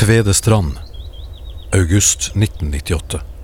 Tvedestrand, 0.00 0.80
august 1.72 2.30
1998. 2.34 3.39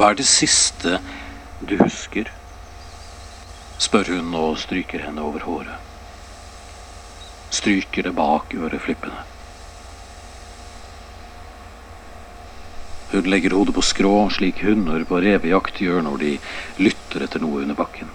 Hva 0.00 0.14
er 0.14 0.16
det 0.16 0.24
siste 0.24 0.94
du 1.60 1.74
husker? 1.76 2.30
spør 3.76 4.08
hun 4.14 4.30
og 4.32 4.54
stryker 4.62 5.02
henne 5.04 5.20
over 5.20 5.42
håret. 5.44 5.90
Stryker 7.52 8.06
det 8.06 8.14
bak 8.16 8.54
øreflippene. 8.56 9.26
Hun 13.10 13.28
legger 13.28 13.52
hodet 13.58 13.74
på 13.76 13.84
skrå, 13.84 14.14
slik 14.32 14.62
hunder 14.64 15.04
på 15.04 15.20
revejakt 15.20 15.82
gjør 15.84 16.00
når 16.06 16.16
de 16.22 16.30
lytter 16.80 17.26
etter 17.26 17.44
noe 17.44 17.60
under 17.66 17.76
bakken. 17.76 18.08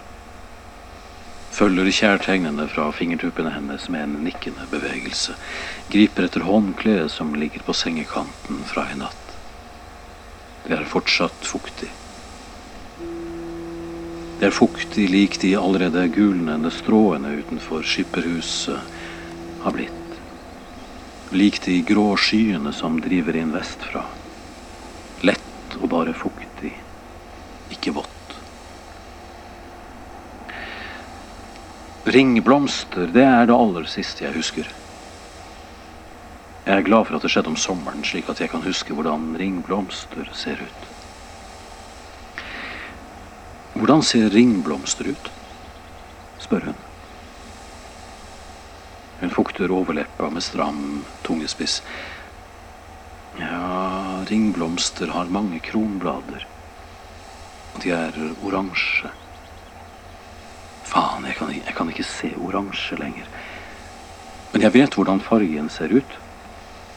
Følger 1.54 1.92
kjærtegnene 2.00 2.66
fra 2.72 2.88
fingertuppene 2.98 3.54
hennes 3.54 3.86
med 3.94 4.08
en 4.08 4.18
nikkende 4.26 4.66
bevegelse. 4.74 5.38
Griper 5.94 6.26
etter 6.32 6.50
håndkleet 6.50 7.14
som 7.14 7.38
ligger 7.38 7.62
på 7.70 7.78
sengekanten 7.78 8.66
fra 8.74 8.88
i 8.90 8.98
natt. 9.04 9.25
Det 10.66 10.74
er 10.74 10.88
fortsatt 10.90 11.46
fuktig. 11.46 11.92
Det 14.40 14.48
er 14.50 14.56
fuktig 14.56 15.06
lik 15.14 15.38
de 15.44 15.54
allerede 15.60 16.08
gulnende 16.16 16.72
stråene 16.74 17.36
utenfor 17.38 17.86
skipperhuset 17.86 18.98
har 19.62 19.76
blitt. 19.76 20.18
Lik 21.30 21.62
de 21.68 21.78
grå 21.86 22.16
skyene 22.18 22.74
som 22.74 22.98
driver 23.02 23.38
inn 23.38 23.54
vestfra. 23.54 24.04
Lett 25.22 25.78
og 25.78 25.88
bare 25.94 26.16
fuktig, 26.18 26.74
ikke 27.70 27.94
vått. 27.96 28.40
Ringblomster, 32.10 33.14
det 33.14 33.26
er 33.26 33.46
det 33.50 33.58
aller 33.58 33.86
siste 33.90 34.26
jeg 34.26 34.36
husker. 34.36 34.74
Jeg 36.66 36.80
er 36.80 36.82
glad 36.82 37.06
for 37.06 37.16
at 37.16 37.22
det 37.22 37.30
skjedde 37.30 37.52
om 37.54 37.58
sommeren, 37.62 38.02
slik 38.02 38.30
at 38.30 38.40
jeg 38.42 38.50
kan 38.50 38.64
huske 38.66 38.94
hvordan 38.98 39.36
ringblomster 39.38 40.32
ser 40.34 40.58
ut. 40.66 40.88
Hvordan 43.76 44.02
ser 44.04 44.34
ringblomster 44.34 45.12
ut? 45.12 45.32
spør 46.42 46.66
hun. 46.72 46.82
Hun 49.20 49.30
fukter 49.30 49.72
overleppa 49.72 50.30
med 50.30 50.44
stram 50.44 51.06
tungespiss. 51.24 51.84
Ja, 53.40 54.26
ringblomster 54.30 55.14
har 55.14 55.30
mange 55.30 55.60
kronblader. 55.60 56.48
Og 57.76 57.82
de 57.84 57.94
er 57.94 58.20
oransje. 58.42 59.14
Faen, 60.86 61.26
jeg 61.30 61.38
kan, 61.38 61.54
jeg 61.54 61.78
kan 61.78 61.90
ikke 61.94 62.10
se 62.10 62.34
oransje 62.42 62.98
lenger. 62.98 63.30
Men 64.54 64.66
jeg 64.66 64.74
vet 64.74 64.98
hvordan 64.98 65.22
fargen 65.22 65.70
ser 65.70 65.94
ut 65.94 66.22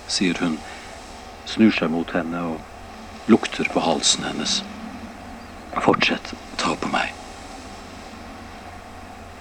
sier 0.09 0.39
hun, 0.41 0.59
snur 1.49 1.73
seg 1.73 1.93
mot 1.93 2.11
henne 2.17 2.43
og 2.55 3.31
lukter 3.31 3.69
på 3.73 3.83
halsen 3.85 4.25
hennes. 4.25 4.61
Fortsett, 5.79 6.33
ta 6.59 6.75
på 6.81 6.91
meg. 6.93 7.13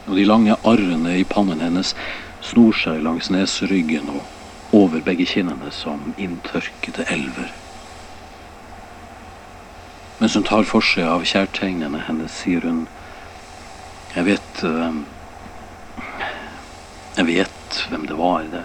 Og 0.08 0.16
de 0.16 0.26
lange 0.28 0.56
arrene 0.68 1.18
i 1.20 1.28
pannen 1.28 1.64
hennes 1.64 1.94
snor 2.46 2.76
seg 2.78 3.02
langs 3.04 3.32
neseryggen 3.34 4.12
og 4.14 4.76
over 4.76 5.02
begge 5.04 5.26
kinnene 5.28 5.72
som 5.72 6.14
inntørkede 6.20 7.08
elver. 7.12 7.52
Mens 10.20 10.36
hun 10.36 10.48
tar 10.48 10.66
for 10.68 10.84
seg 10.84 11.08
av 11.08 11.26
kjærtegnene 11.28 12.04
hennes, 12.08 12.34
sier 12.44 12.66
hun 12.66 12.88
Jeg 14.16 14.26
vet 14.26 14.64
eh, 14.66 14.96
Jeg 17.20 17.28
vet 17.28 17.82
hvem 17.90 18.08
det 18.10 18.18
var. 18.18 18.48
Det, 18.50 18.64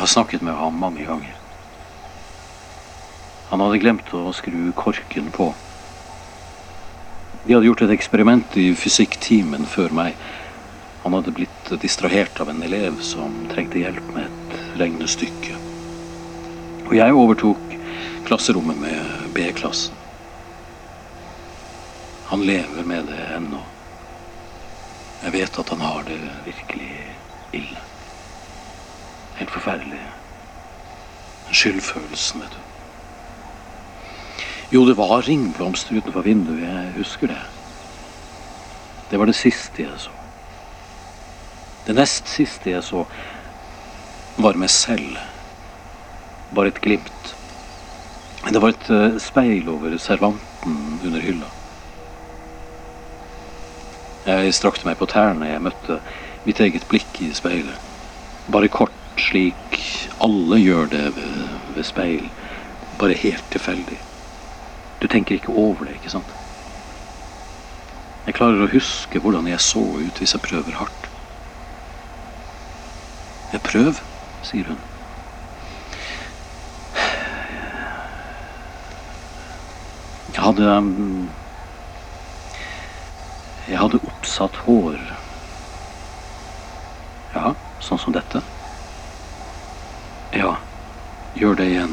jeg 0.00 0.06
har 0.06 0.14
snakket 0.14 0.40
med 0.40 0.54
ham 0.56 0.78
mange 0.80 1.04
ganger. 1.04 1.34
Han 3.50 3.60
hadde 3.60 3.80
glemt 3.82 4.12
å 4.16 4.30
skru 4.32 4.70
korken 4.72 5.26
på. 5.28 5.50
De 7.42 7.52
hadde 7.52 7.68
gjort 7.68 7.82
et 7.84 7.92
eksperiment 7.92 8.56
i 8.56 8.70
fysikktimen 8.72 9.68
før 9.68 9.92
meg. 9.98 10.16
Han 11.04 11.18
hadde 11.18 11.34
blitt 11.36 11.74
distrahert 11.84 12.40
av 12.40 12.48
en 12.48 12.64
elev 12.64 12.96
som 13.04 13.42
trengte 13.52 13.82
hjelp 13.82 14.16
med 14.16 14.30
et 14.30 14.80
regnestykke. 14.80 15.58
Og 16.88 16.96
jeg 16.96 17.20
overtok 17.20 17.76
klasserommet 18.24 18.80
med 18.80 19.28
B-klassen. 19.36 20.00
Han 22.32 22.48
lever 22.48 22.88
med 22.88 23.12
det 23.12 23.20
ennå. 23.36 23.66
Jeg 25.20 25.36
vet 25.36 25.60
at 25.60 25.76
han 25.76 25.84
har 25.84 26.08
det 26.08 26.22
virkelig 26.48 26.92
ille. 27.52 27.89
Helt 29.40 29.50
forferdelig. 29.50 30.00
Skyldfølelsen, 31.50 32.42
vet 32.44 32.52
du. 32.52 32.60
Jo, 34.72 34.84
det 34.86 34.96
var 34.98 35.24
ringblomster 35.26 35.96
utenfor 35.96 36.22
vinduet. 36.22 36.60
Jeg 36.60 36.92
husker 36.96 37.26
det. 37.32 37.38
Det 39.10 39.18
var 39.18 39.26
det 39.26 39.34
siste 39.34 39.82
jeg 39.82 39.96
så. 39.98 40.12
Det 41.86 41.96
nest 41.96 42.28
siste 42.28 42.70
jeg 42.70 42.84
så, 42.84 43.06
var 44.38 44.60
meg 44.60 44.70
selv. 44.70 45.16
Bare 46.54 46.70
et 46.70 46.80
glimt. 46.84 47.34
Det 48.44 48.62
var 48.62 48.76
et 48.76 48.90
uh, 48.92 49.18
speil 49.18 49.68
over 49.68 49.96
servanten 49.98 51.00
under 51.04 51.20
hylla. 51.20 51.48
Jeg 54.26 54.54
strakte 54.54 54.86
meg 54.86 55.00
på 55.00 55.08
tærne. 55.08 55.48
Jeg 55.48 55.64
møtte 55.64 55.98
mitt 56.44 56.60
eget 56.60 56.86
blikk 56.92 57.24
i 57.24 57.32
speilet. 57.34 57.88
Bare 58.52 58.68
kort 58.68 58.99
slik 59.18 59.80
alle 60.20 60.60
gjør 60.60 60.86
det 60.92 61.04
ved, 61.16 61.48
ved 61.74 61.84
speil. 61.84 62.30
Bare 62.98 63.16
helt 63.16 63.44
tilfeldig. 63.50 63.98
Du 65.02 65.06
tenker 65.08 65.34
ikke 65.34 65.52
over 65.52 65.84
det, 65.84 65.94
ikke 65.94 66.12
sant? 66.12 66.36
Jeg 68.26 68.36
klarer 68.36 68.66
å 68.66 68.70
huske 68.70 69.18
hvordan 69.18 69.48
jeg 69.48 69.62
så 69.64 69.80
ut 69.80 70.20
hvis 70.20 70.36
jeg 70.36 70.44
prøver 70.44 70.76
hardt. 70.76 71.08
Jeg 73.52 73.62
prøv, 73.66 73.96
sier 74.46 74.68
hun. 74.68 74.78
Jeg 80.30 80.44
hadde 80.44 80.68
Jeg 83.68 83.78
hadde 83.78 84.00
oppsatt 84.02 84.56
hår. 84.66 85.02
Ja, 87.34 87.52
sånn 87.82 88.00
som 88.02 88.14
dette. 88.14 88.42
Gjør 91.40 91.54
det 91.56 91.66
igjen. 91.70 91.92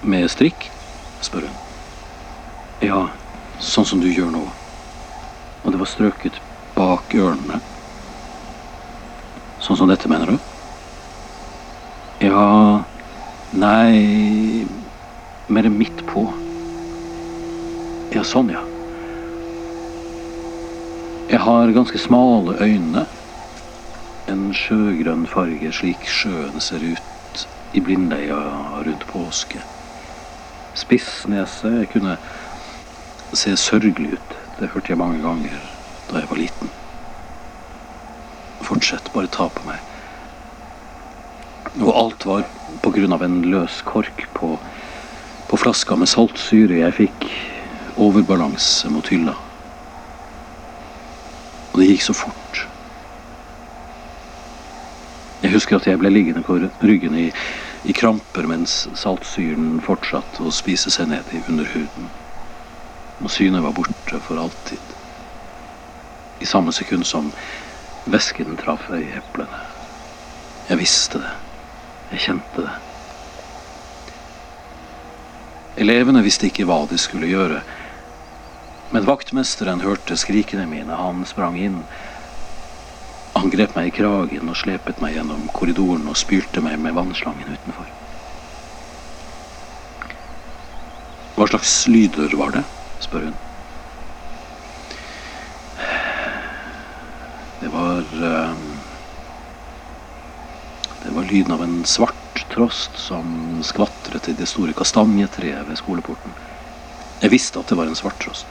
Med 0.00 0.30
strikk? 0.32 0.70
spør 1.20 1.50
hun. 1.50 1.58
Ja, 2.80 3.00
sånn 3.60 3.84
som 3.84 4.00
du 4.00 4.06
gjør 4.08 4.30
nå. 4.32 4.40
Og 5.60 5.68
det 5.68 5.82
var 5.82 5.90
strøket 5.90 6.38
bak 6.78 7.12
ørene. 7.12 7.60
Sånn 9.60 9.76
som 9.82 9.92
dette, 9.92 10.08
mener 10.08 10.32
du? 10.32 10.40
Ja 12.24 12.80
Nei 13.52 14.64
Mer 15.52 15.68
midt 15.76 16.00
på. 16.08 16.24
Ja, 18.16 18.24
sånn, 18.24 18.48
ja. 18.56 18.64
Jeg 21.28 21.44
har 21.44 21.76
ganske 21.76 22.00
smale 22.00 22.56
øyne 22.64 23.04
en 24.30 24.50
sjøgrønn 24.54 25.26
farge 25.26 25.72
slik 25.74 26.06
sjøen 26.06 26.62
ser 26.62 26.84
ut 26.84 27.42
i 27.74 27.82
blindleia 27.82 28.38
rundt 28.86 29.06
påske. 29.10 29.62
Spissneset 30.78 31.90
kunne 31.92 32.16
se 33.34 33.56
sørgelig 33.58 34.14
ut. 34.18 34.36
Det 34.58 34.70
hørte 34.74 34.92
jeg 34.92 35.00
mange 35.00 35.22
ganger 35.24 35.58
da 36.10 36.22
jeg 36.22 36.30
var 36.30 36.40
liten. 36.40 36.72
Fortsett, 38.66 39.12
bare 39.14 39.30
ta 39.30 39.48
på 39.50 39.66
meg. 39.66 39.78
Og 41.80 41.92
alt 41.94 42.26
var 42.26 42.46
på 42.82 42.94
grunn 42.94 43.14
av 43.14 43.22
en 43.26 43.40
løs 43.50 43.80
kork 43.86 44.26
på, 44.34 44.56
på 45.50 45.60
flaska 45.62 45.98
med 45.98 46.10
saltsyre 46.10 46.82
jeg 46.82 46.98
fikk 46.98 47.30
overbalanse 48.00 48.90
mot 48.90 49.06
hylla. 49.10 49.36
Og 51.70 51.80
det 51.80 51.92
gikk 51.92 52.06
så 52.10 52.16
fort. 52.26 52.66
Jeg 55.50 55.56
husker 55.56 55.80
at 55.80 55.86
jeg 55.90 55.98
ble 55.98 56.12
liggende 56.14 56.46
på 56.46 56.60
ryggen 56.86 57.16
i 57.18 57.24
i 57.82 57.92
kramper 57.92 58.44
mens 58.48 58.84
saltsyren 58.98 59.78
fortsatte 59.84 60.44
å 60.44 60.52
spise 60.52 60.92
seg 60.92 61.08
ned 61.10 61.32
i 61.32 61.40
underhuden. 61.48 62.10
Og 63.20 63.32
synet 63.32 63.64
var 63.64 63.74
borte 63.76 64.20
for 64.24 64.40
alltid. 64.40 64.94
I 66.40 66.48
samme 66.48 66.72
sekund 66.76 67.08
som 67.08 67.32
væsken 68.04 68.56
traff 68.60 68.86
øyeeplene. 68.92 69.64
Jeg 70.68 70.80
visste 70.80 71.24
det. 71.24 71.32
Jeg 72.12 72.24
kjente 72.26 72.68
det. 72.68 72.76
Elevene 75.80 76.22
visste 76.22 76.46
ikke 76.50 76.68
hva 76.68 76.82
de 76.90 77.00
skulle 77.00 77.30
gjøre. 77.32 77.64
Men 78.92 79.08
vaktmesteren 79.08 79.82
hørte 79.82 80.14
skrikene 80.20 80.68
mine. 80.68 80.94
Han 81.00 81.24
sprang 81.28 81.56
inn. 81.58 81.82
Han 83.40 83.48
grep 83.48 83.72
meg 83.72 83.88
i 83.88 83.94
kragen 83.96 84.50
og 84.52 84.58
slepet 84.60 84.98
meg 85.00 85.14
gjennom 85.16 85.46
korridoren 85.56 86.04
og 86.12 86.18
spylte 86.20 86.60
meg 86.60 86.76
med 86.76 86.92
vannslangen 86.92 87.48
utenfor. 87.48 87.88
Hva 91.38 91.46
slags 91.48 91.72
lyder 91.88 92.36
var 92.36 92.52
det? 92.52 92.66
spør 93.00 93.30
hun. 93.30 93.38
Det 97.62 97.70
var 97.72 98.04
eh, 98.28 98.60
Det 101.00 101.14
var 101.16 101.24
lyden 101.32 101.56
av 101.56 101.64
en 101.64 101.80
svart 101.88 102.44
trost 102.52 103.00
som 103.00 103.62
skvatret 103.64 104.28
i 104.28 104.36
det 104.36 104.50
store 104.52 104.76
kastanjetreet 104.76 105.64
ved 105.64 105.80
skoleporten. 105.80 106.36
Jeg 107.22 107.32
visste 107.32 107.64
at 107.64 107.72
det 107.72 107.80
var 107.80 107.88
en 107.88 107.96
svarttrost. 107.96 108.44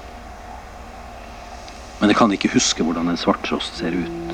Men 2.00 2.10
jeg 2.10 2.18
kan 2.18 2.34
ikke 2.34 2.56
huske 2.56 2.82
hvordan 2.82 3.12
en 3.12 3.22
svarttrost 3.22 3.78
ser 3.78 3.94
ut. 4.02 4.29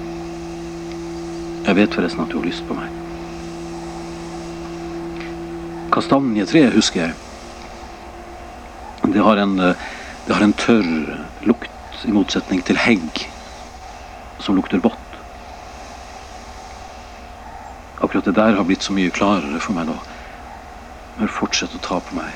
Jeg 1.66 1.76
vet 1.80 1.96
forresten 1.98 2.22
at 2.22 2.30
du 2.30 2.38
har 2.38 2.46
lyst 2.46 2.66
på 2.68 2.76
meg. 2.78 2.92
Kastanjetreet 5.96 6.76
husker 6.76 7.08
jeg. 7.08 7.14
Det 9.14 9.24
har 9.24 9.38
en, 9.42 9.60
eh, 9.60 9.76
det 10.28 10.36
har 10.36 10.44
en 10.44 10.54
tørr 10.54 11.26
lukt, 11.46 11.72
i 12.06 12.12
motsetning 12.12 12.62
til 12.62 12.78
hegg, 12.78 13.26
som 14.40 14.56
lukter 14.56 14.78
vått. 14.84 15.00
Akkurat 18.02 18.26
det 18.26 18.36
der 18.36 18.56
har 18.56 18.64
blitt 18.64 18.84
så 18.84 18.94
mye 18.94 19.10
klarere 19.10 19.60
for 19.60 19.74
meg 19.74 19.88
nå. 19.88 19.98
Men 21.18 21.32
fortsett 21.32 21.74
å 21.74 21.82
ta 21.82 22.00
på 22.00 22.16
meg. 22.16 22.34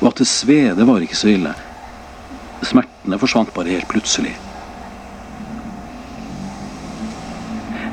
Og 0.00 0.08
at 0.08 0.22
det 0.22 0.28
sved, 0.30 0.76
det 0.76 0.86
var 0.86 1.00
ikke 1.02 1.18
så 1.18 1.34
ille. 1.34 1.54
Smertene 2.62 3.18
forsvant 3.18 3.52
bare 3.52 3.74
helt 3.74 3.88
plutselig. 3.88 4.36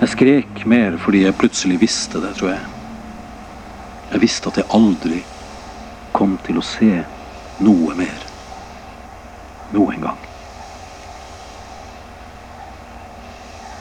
Jeg 0.06 0.12
skrek 0.12 0.60
mer 0.70 1.00
fordi 1.02 1.24
jeg 1.24 1.34
plutselig 1.34 1.80
visste 1.82 2.20
det, 2.22 2.36
tror 2.38 2.52
jeg. 2.52 2.66
Jeg 4.12 4.22
visste 4.22 4.52
at 4.52 4.60
jeg 4.62 4.68
aldri 4.78 5.24
kom 6.14 6.36
til 6.46 6.60
å 6.62 6.66
se 6.66 6.92
noe 7.66 7.96
mer. 7.98 8.22
Noen 9.74 10.06
gang. 10.06 10.22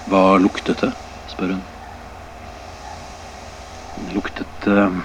Hva 0.08 0.24
luktet 0.40 0.80
det? 0.80 0.94
spør 1.28 1.58
hun. 1.58 1.62
Det 4.00 4.16
luktet 4.16 4.68
eh, 4.72 5.00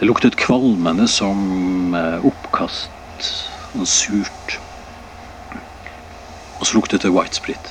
Det 0.00 0.08
luktet 0.08 0.40
kvalmende 0.40 1.04
som 1.12 1.92
eh, 1.92 2.24
oppkast. 2.24 3.34
Noe 3.76 3.84
surt. 4.00 4.62
Og 6.66 6.70
så 6.72 6.80
luktet 6.80 7.04
det 7.06 7.12
white 7.14 7.38
sprit. 7.38 7.68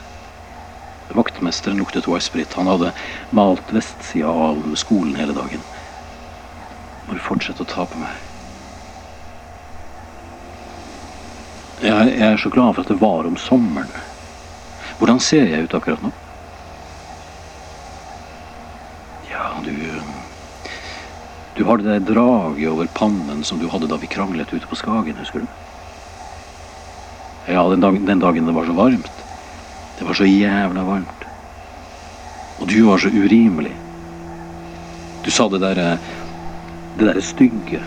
Vaktmesteren 1.12 1.81
luktet 1.81 2.06
white 2.07 2.24
sprit. 2.24 2.53
Han 2.56 2.69
hadde 2.71 2.94
malt 3.36 3.74
vestsida 3.75 4.30
av 4.31 4.62
skolen 4.80 5.18
hele 5.19 5.33
dagen. 5.36 5.65
Bare 7.09 7.19
fortsett 7.19 7.59
å 7.59 7.68
ta 7.68 7.83
på 7.92 8.00
meg. 8.00 8.13
Jeg, 11.83 12.13
jeg 12.13 12.30
er 12.30 12.39
så 12.39 12.53
glad 12.56 12.77
for 12.77 12.86
at 12.86 12.94
det 12.94 13.01
var 13.03 13.27
om 13.27 13.36
sommeren. 13.36 13.92
Hvordan 15.01 15.19
ser 15.19 15.51
jeg 15.51 15.68
ut 15.68 15.75
akkurat 15.75 16.07
nå? 16.07 16.13
Ja, 19.27 19.51
du 19.68 19.75
Du 21.59 21.65
har 21.68 21.83
det 21.83 21.91
der 21.91 22.13
draget 22.13 22.71
over 22.71 22.88
pannen 22.95 23.44
som 23.44 23.59
du 23.59 23.68
hadde 23.68 23.91
da 23.91 24.00
vi 24.00 24.07
kranglet 24.07 24.56
ute 24.56 24.71
på 24.71 24.80
Skagen, 24.80 25.19
husker 25.19 25.44
du? 25.44 25.51
Ja, 27.47 27.69
den 27.69 27.81
dagen, 27.81 28.06
den 28.06 28.19
dagen 28.19 28.45
det 28.45 28.53
var 28.53 28.65
så 28.65 28.74
varmt. 28.74 29.25
Det 29.97 30.06
var 30.06 30.13
så 30.13 30.25
jævla 30.25 30.83
varmt. 30.83 31.25
Og 32.57 32.68
du 32.68 32.86
var 32.86 32.97
så 32.97 33.07
urimelig. 33.07 33.75
Du 35.25 35.31
sa 35.31 35.50
det 35.50 35.62
derre 35.62 36.00
Det 36.95 37.06
derre 37.06 37.21
stygge. 37.21 37.81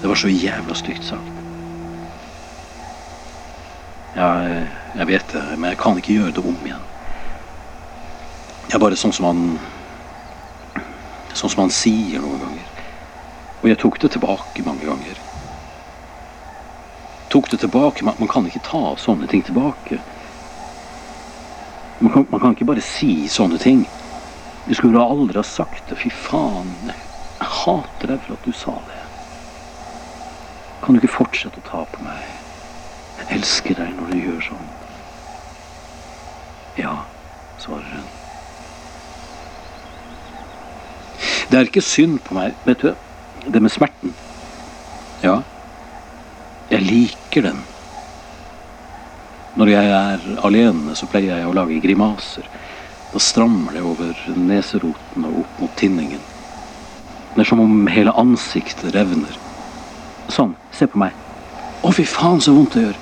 Det 0.00 0.08
var 0.08 0.14
så 0.14 0.28
jævla 0.28 0.74
stygt 0.74 1.04
sagt. 1.04 1.32
Ja, 4.16 4.26
jeg, 4.44 4.66
jeg 4.94 5.06
vet 5.08 5.32
det, 5.32 5.44
men 5.58 5.70
jeg 5.70 5.78
kan 5.78 5.96
ikke 5.96 6.12
gjøre 6.12 6.34
det 6.36 6.44
om 6.44 6.58
igjen. 6.64 6.84
Jeg 8.66 8.76
er 8.76 8.82
bare 8.82 8.98
sånn 9.00 9.14
som 9.16 9.30
han 9.30 9.42
Sånn 11.36 11.52
som 11.52 11.66
han 11.66 11.72
sier 11.72 12.22
noen 12.24 12.40
ganger. 12.40 12.68
Og 13.60 13.68
jeg 13.68 13.76
tok 13.80 13.98
det 14.00 14.14
tilbake 14.14 14.62
mange 14.64 14.86
ganger. 14.88 15.18
Tok 17.28 17.50
det 17.50 17.56
tilbake 17.56 18.04
Man, 18.04 18.14
man 18.18 18.28
kan 18.28 18.46
ikke 18.46 18.62
ta 18.64 18.94
sånne 19.00 19.26
ting 19.30 19.42
tilbake. 19.46 19.98
Man 21.98 22.12
kan, 22.12 22.26
man 22.30 22.40
kan 22.40 22.54
ikke 22.54 22.68
bare 22.68 22.84
si 22.84 23.26
sånne 23.32 23.58
ting. 23.58 23.86
Du 24.66 24.74
skulle 24.74 25.00
aldri 25.00 25.38
ha 25.38 25.46
sagt 25.46 25.88
det. 25.88 25.98
Fy 25.98 26.10
faen. 26.12 26.74
Jeg 26.90 27.48
hater 27.62 28.12
deg 28.12 28.22
for 28.24 28.36
at 28.36 28.46
du 28.46 28.52
sa 28.56 28.76
det. 28.88 29.02
Kan 30.84 30.94
du 30.94 31.00
ikke 31.00 31.16
fortsette 31.16 31.62
å 31.62 31.66
ta 31.66 31.84
på 31.90 32.04
meg? 32.04 32.20
Jeg 33.16 33.38
elsker 33.38 33.78
deg 33.80 33.94
når 33.96 34.12
du 34.12 34.20
gjør 34.20 34.44
sånn. 34.50 34.70
Ja, 36.76 36.94
svarer 37.62 37.88
hun. 37.96 38.06
Det 41.50 41.58
er 41.58 41.68
ikke 41.70 41.84
synd 41.84 42.20
på 42.26 42.36
meg, 42.36 42.54
vet 42.66 42.84
du. 42.84 42.92
Det 43.46 43.62
med 43.62 43.72
smerten. 43.72 44.12
Ja, 45.24 45.40
jeg 46.70 46.82
liker 46.82 47.46
den. 47.46 47.64
Når 49.56 49.70
jeg 49.72 49.90
er 49.96 50.24
alene, 50.44 50.94
så 50.98 51.08
pleier 51.08 51.38
jeg 51.38 51.48
å 51.48 51.54
lage 51.56 51.80
grimaser. 51.80 52.48
Da 53.12 53.22
strammer 53.22 53.76
det 53.76 53.84
over 53.86 54.18
neseroten 54.36 55.24
og 55.28 55.44
opp 55.44 55.62
mot 55.62 55.76
tinningen. 55.78 56.20
Det 57.36 57.44
er 57.44 57.48
som 57.48 57.62
om 57.62 57.86
hele 57.92 58.12
ansiktet 58.16 58.94
revner. 58.96 59.38
Sånn, 60.32 60.56
se 60.74 60.88
på 60.90 61.00
meg. 61.00 61.14
Å, 61.84 61.92
fy 61.94 62.04
faen, 62.08 62.42
så 62.42 62.54
vondt 62.56 62.76
det 62.76 62.86
gjør. 62.86 63.00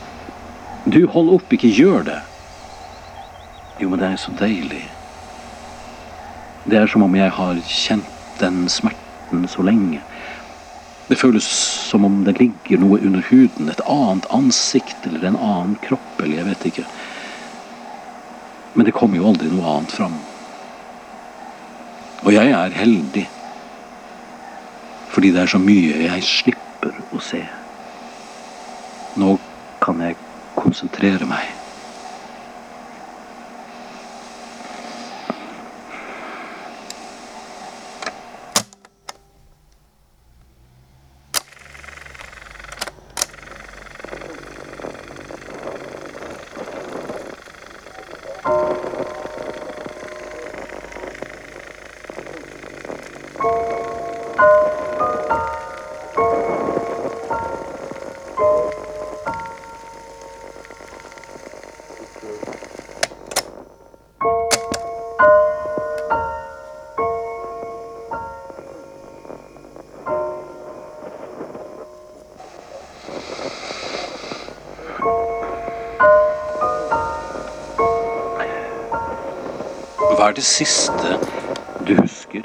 Du, 0.85 1.00
hold 1.14 1.33
opp, 1.38 1.52
ikke 1.56 1.71
gjør 1.73 2.04
det. 2.11 2.21
Jo, 3.80 3.88
men 3.90 4.02
det 4.02 4.11
er 4.12 4.21
så 4.21 4.35
deilig. 4.38 4.83
Det 6.68 6.78
er 6.78 6.90
som 6.90 7.02
om 7.06 7.16
jeg 7.16 7.33
har 7.37 7.61
kjent 7.68 8.11
den 8.40 8.66
smerten 8.73 9.49
så 9.50 9.64
lenge. 9.64 10.04
Det 11.08 11.18
føles 11.20 11.46
som 11.90 12.04
om 12.04 12.23
det 12.25 12.38
ligger 12.38 12.80
noe 12.80 13.00
under 13.04 13.25
huden, 13.28 13.68
et 13.68 13.82
annet 13.90 14.26
ansikt 14.32 15.06
eller 15.06 15.26
en 15.28 15.37
annen 15.37 15.75
kropp, 15.84 16.06
eller 16.23 16.38
jeg 16.40 16.49
vet 16.49 16.68
ikke. 16.70 16.87
Men 18.75 18.88
det 18.88 18.94
kommer 18.96 19.20
jo 19.20 19.28
aldri 19.28 19.50
noe 19.52 19.68
annet 19.70 19.92
fram. 19.94 20.23
Og 22.25 22.32
jeg 22.32 22.54
er 22.56 22.78
heldig. 22.78 23.26
Fordi 25.12 25.30
det 25.34 25.44
er 25.44 25.52
så 25.52 25.61
mye 25.62 26.06
jeg 26.06 26.25
slipper 26.26 26.96
å 27.12 27.20
se. 27.23 27.42
Nå 29.20 29.37
kan 29.84 30.00
jeg 30.02 30.18
konsentrere 30.56 31.28
meg. 31.28 31.52
Er 80.34 80.40
det 80.40 80.44
siste 80.44 81.18
du 81.86 81.94
husker? 82.00 82.42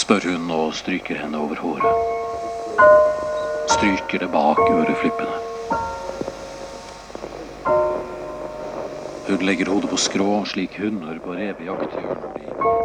spør 0.00 0.24
hun 0.32 0.50
og 0.50 0.72
stryker 0.74 1.18
henne 1.20 1.36
over 1.36 1.60
håret. 1.60 1.96
Stryker 3.74 4.24
det 4.24 4.30
bak 4.32 4.62
øreflippene. 4.64 5.36
Hun 9.28 9.44
legger 9.44 9.74
hodet 9.74 9.90
på 9.92 10.00
skrå, 10.00 10.30
slik 10.48 10.80
hunder 10.80 11.20
på 11.20 11.36
revejakt 11.36 12.00
gjør 12.00 12.16
når 12.24 12.32
de. 12.40 12.81